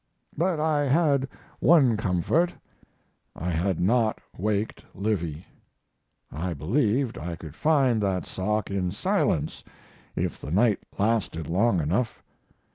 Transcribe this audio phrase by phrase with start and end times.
[0.35, 1.27] But I had
[1.59, 2.55] one comfort
[3.35, 5.45] I had not waked Livy;
[6.31, 9.63] I believed I could find that sock in silence
[10.15, 12.23] if the night lasted long enough.